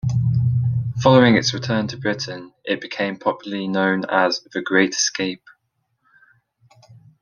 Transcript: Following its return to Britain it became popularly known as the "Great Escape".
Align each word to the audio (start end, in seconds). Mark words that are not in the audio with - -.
Following 1.03 1.35
its 1.35 1.53
return 1.53 1.85
to 1.89 1.95
Britain 1.97 2.53
it 2.63 2.81
became 2.81 3.19
popularly 3.19 3.67
known 3.67 4.03
as 4.09 4.41
the 4.51 4.59
"Great 4.59 4.95
Escape". 4.95 5.43